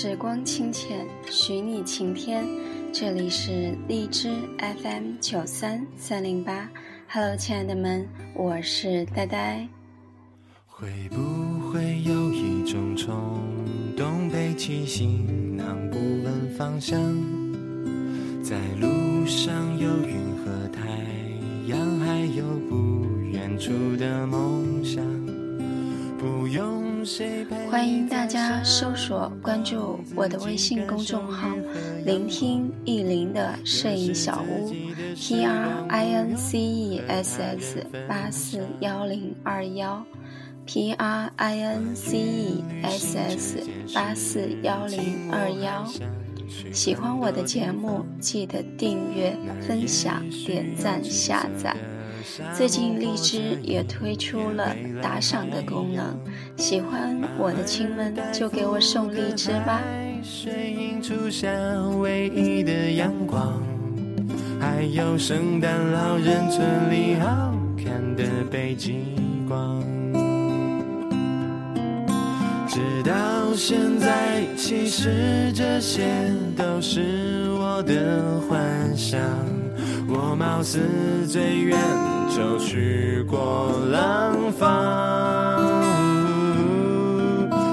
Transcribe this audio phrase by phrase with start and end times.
[0.00, 2.46] 时光清浅，许你晴天。
[2.92, 4.30] 这里是荔枝
[4.80, 6.70] FM 九三三零八
[7.08, 9.66] ，Hello，亲爱的们，我是呆呆。
[10.68, 11.16] 会不
[11.68, 13.42] 会有一种冲
[13.96, 16.96] 动，背起行囊不问方向，
[18.40, 20.86] 在路上有云和太
[21.66, 25.04] 阳，还有不远处的梦想，
[26.16, 26.77] 不用。
[27.70, 31.48] 欢迎大家搜索关注我的微信公众号
[32.04, 34.70] “聆听意林的摄影小屋
[35.16, 40.04] ”，P R I N C E S S 八四幺零二幺
[40.66, 43.58] ，P R I N C E S S
[43.94, 45.86] 八四幺零二幺。
[46.72, 49.34] 喜欢我的节目，记得订阅、
[49.66, 51.74] 分享、点赞、下载。
[52.56, 56.16] 最近荔枝也推出了打赏的功能，
[56.56, 59.82] 喜欢我的亲们就给我送荔枝吧。
[60.22, 61.48] 水映出夏
[61.98, 63.62] 威夷的阳光，
[64.60, 69.14] 还有圣诞老人村里好看的北极
[69.46, 69.82] 光。
[72.68, 76.04] 直到现在，其实这些
[76.56, 79.18] 都是我的幻想。
[80.10, 80.80] 我貌似
[81.26, 81.78] 最远
[82.34, 85.60] 就去过廊坊，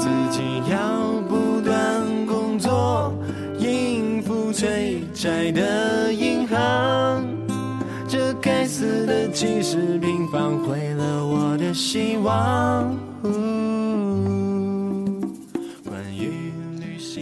[0.00, 3.14] 自己要不断工作
[3.58, 7.24] 应付催债的银行，
[8.08, 12.92] 这该死的几十平方毁了我的希望。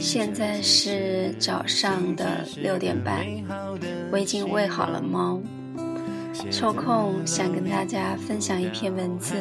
[0.04, 3.24] 现在是早上的六点半，
[4.12, 5.40] 我已经喂好了猫。
[6.50, 9.34] 抽空想跟大家分享一篇文字，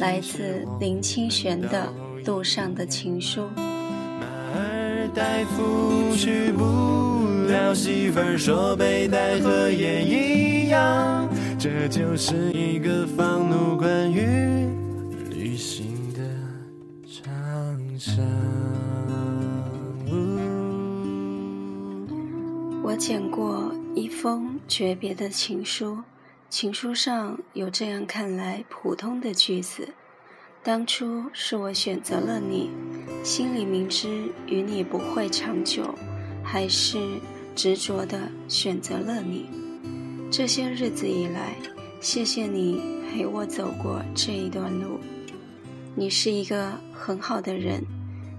[0.00, 1.90] 来自林清玄的
[2.26, 3.40] 《路上的情书》。
[3.56, 6.62] 马尔代夫去不
[7.48, 11.26] 了，媳妇儿说北戴河也一样，
[11.58, 14.68] 这就是一个放怒关于
[15.30, 16.20] 旅行的
[17.08, 18.20] 长沙。
[22.84, 26.02] 我捡过一封诀别的情书，
[26.50, 29.88] 情书上有这样看来普通的句子：
[30.64, 32.70] 当初是我选择了你，
[33.22, 35.94] 心里明知与你不会长久，
[36.42, 36.98] 还是
[37.54, 39.46] 执着的选择了你。
[40.28, 41.54] 这些日子以来，
[42.00, 44.98] 谢谢你陪我走过这一段路，
[45.94, 47.80] 你是一个很好的人。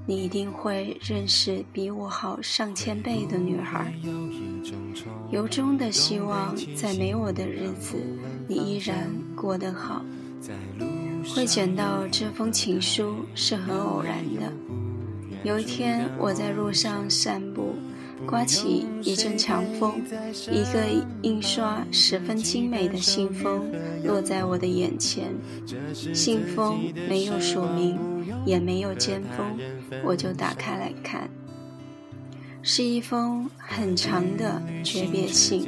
[0.05, 3.93] 你一定会认识比我好上千倍的女孩。
[5.31, 7.97] 由衷的希望，在没我的日子，
[8.47, 10.03] 你依然过得好。
[11.33, 14.51] 会捡到这封情书是很偶然的。
[15.43, 17.75] 有一天，我在路上散步。
[18.25, 20.01] 刮起一阵强风，
[20.49, 20.85] 一个
[21.23, 23.69] 印刷十分精美的信封
[24.05, 25.25] 落在我的眼前。
[26.13, 27.99] 信封没有署名，
[28.45, 29.57] 也没有尖封，
[30.03, 31.29] 我就打开来看，
[32.61, 35.67] 是一封很长的诀别信，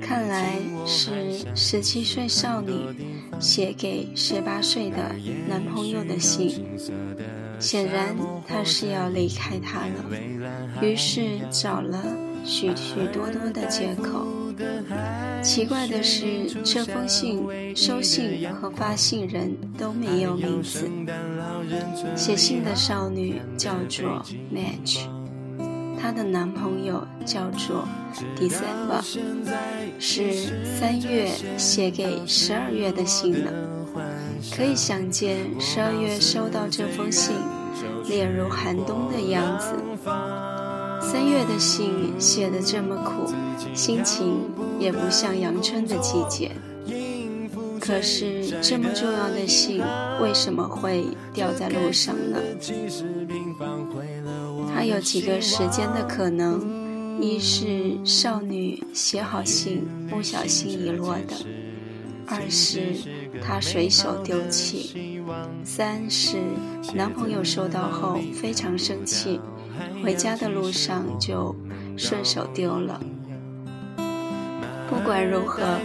[0.00, 2.72] 看来是十七岁少女
[3.38, 5.14] 写给十八岁的
[5.48, 6.64] 男朋友的信。
[7.58, 10.04] 显然他是要离开他了，
[10.80, 12.02] 于是找了
[12.42, 14.26] 许许多多的借口。
[15.42, 20.88] 奇怪的是，这封信收信和发信人都没有名字。
[22.14, 25.06] 写信的少女叫做 Match，
[26.00, 27.88] 她的男朋友叫做
[28.36, 29.02] December，
[29.98, 33.50] 是三月写给十二月的信呢。
[34.54, 37.34] 可以想见，十二月收到这封信，
[38.06, 39.74] 脸如寒冬的样子。
[41.10, 41.90] 三月的信
[42.20, 43.34] 写得这么苦，
[43.74, 44.48] 心情
[44.78, 46.52] 也不像阳春的季节。
[47.80, 49.82] 可是这么重要的信，
[50.22, 51.04] 为什么会
[51.34, 52.38] 掉在路上呢？
[54.72, 61.34] 它有几个时间的可能：一是少女写好信不小心遗落的；
[62.24, 62.94] 二是。
[63.42, 65.20] 她随手丢弃。
[65.64, 66.36] 三是
[66.94, 69.40] 男朋友收到后非常生气，
[70.02, 71.54] 回家的路上就
[71.96, 73.00] 顺手丢了。
[74.88, 75.78] 不管如何，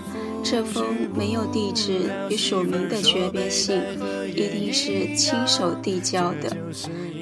[0.44, 3.80] 这封没有地址与署名的诀别信，
[4.28, 6.58] 一定是亲手递交的，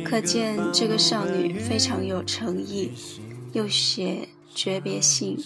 [0.06, 2.92] 可见这个少女非常有诚意，
[3.52, 5.38] 又写诀别信，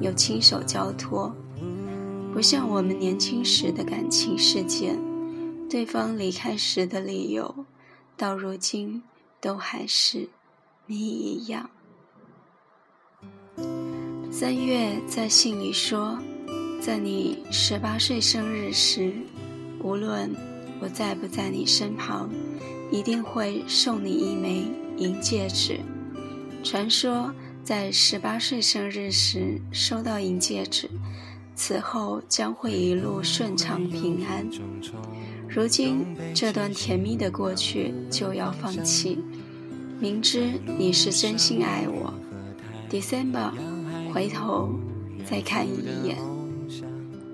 [0.00, 1.34] 又亲手交托。
[2.32, 4.98] 不像我们年轻时的感情事件，
[5.70, 7.64] 对方离开时的理由，
[8.16, 9.04] 到如今
[9.40, 10.28] 都还是
[10.86, 11.70] 你一样。
[14.30, 16.18] 三月在信里说，
[16.78, 19.14] 在你十八岁生日时，
[19.82, 20.30] 无论
[20.80, 22.28] 我在不在你身旁，
[22.90, 24.64] 一定会送你一枚
[24.98, 25.80] 银戒指。
[26.62, 27.32] 传说
[27.62, 30.90] 在十八岁生日时收到银戒指，
[31.54, 34.46] 此后将会一路顺畅平安。
[35.48, 36.04] 如今
[36.34, 39.18] 这段甜蜜的过去就要放弃，
[40.04, 42.12] 明知你是真心爱我
[42.90, 43.50] ，December，
[44.12, 44.68] 回头
[45.24, 46.18] 再看一眼，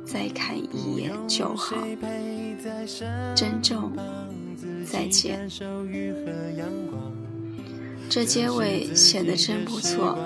[0.04, 1.76] 再看一眼就好。
[3.34, 3.90] 珍重，
[4.86, 5.50] 再见。
[8.08, 10.16] 这结尾写得真不错。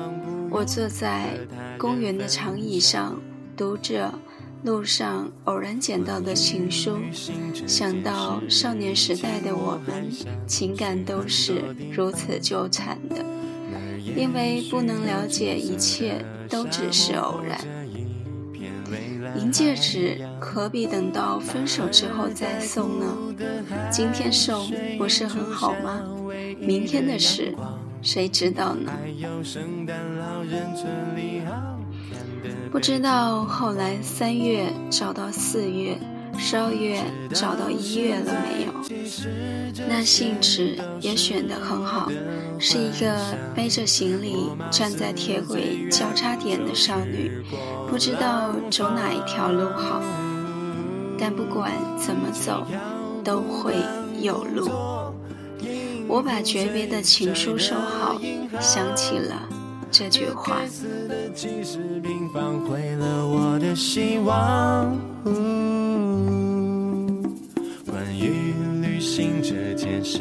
[0.50, 1.38] 我坐在
[1.78, 3.18] 公园的长椅上，
[3.56, 4.12] 读着
[4.64, 6.96] 路上偶然捡到的情书，
[7.66, 10.10] 想到少年时代的我们，
[10.46, 11.62] 情感都是
[11.92, 13.22] 如此纠缠的。
[14.16, 17.60] 因为不能了解一切，都只是偶然。
[19.36, 23.06] 银戒指何必等到分手之后再送呢？
[23.90, 26.00] 今天送不是很好吗？
[26.66, 27.54] 明天的事，
[28.02, 28.92] 谁知道呢？
[32.70, 35.98] 不知道后来三月找到四月，
[36.38, 37.00] 十二月
[37.32, 38.72] 找到一月了没有？
[39.88, 42.10] 那信纸也选得很好，
[42.58, 43.14] 是一个
[43.54, 47.42] 背着行李站在铁轨交叉点的少女，
[47.88, 50.00] 不知道走哪一条路好，
[51.18, 52.66] 但不管怎么走，
[53.22, 53.74] 都会
[54.20, 54.68] 有路。
[56.14, 58.20] 我把诀别的情书收好，
[58.60, 59.48] 想起了
[59.90, 60.60] 这句话。
[62.68, 64.96] 毁了我的希望
[67.84, 70.20] 关于旅行这件事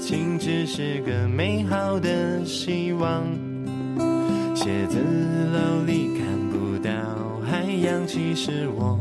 [0.00, 3.22] 情，只是个美好的希望。
[4.54, 6.90] 写字楼里看不到
[7.46, 8.98] 海洋，其实我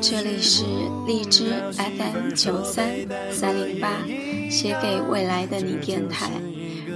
[0.00, 0.64] 这里是
[1.06, 2.90] 荔枝 FM 九三
[3.30, 3.88] 三零八，
[4.50, 6.30] 写给未来的你电台。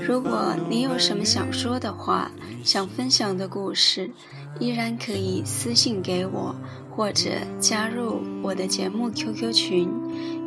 [0.06, 2.30] 如果你有什么想说的话，
[2.62, 4.10] 想分享的故事，
[4.58, 6.54] 依然可以私信给我，
[6.94, 9.88] 或者加入我的节目 QQ 群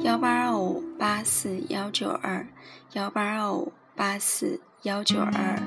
[0.02, 2.48] 幺八二五八四幺九二
[2.94, 5.60] 幺八二五八四幺九二，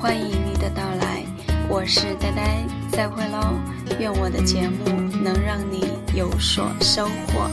[0.00, 1.24] 欢迎你的到来。
[1.68, 3.58] 我是呆呆，再会喽！
[4.02, 7.48] 愿我的节目能让你有所收获。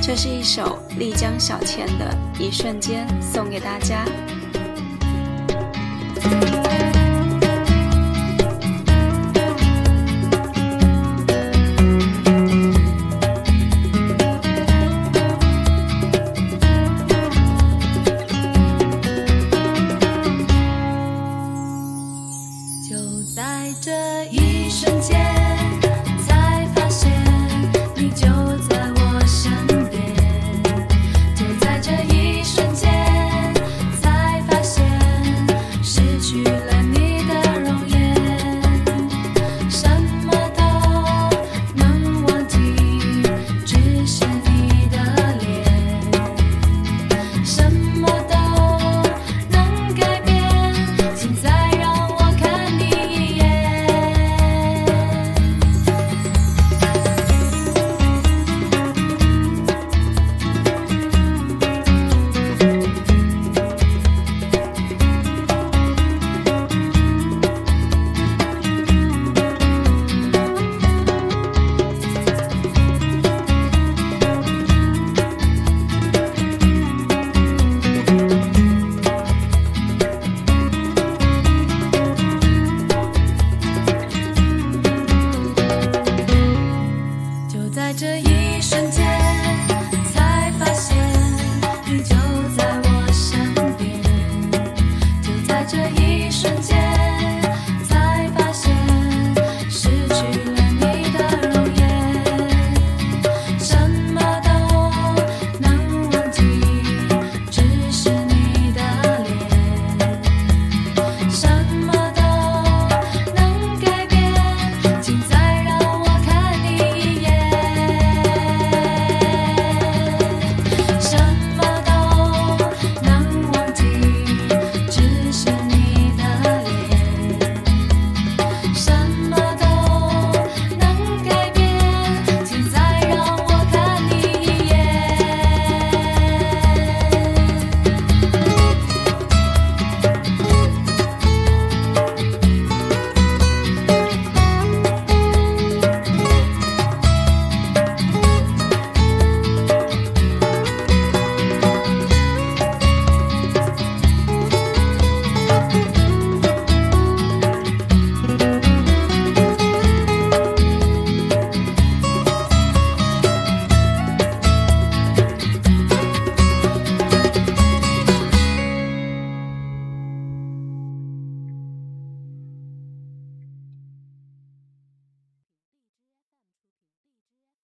[0.00, 4.02] 这是一首丽江小倩的一瞬间，送给大家。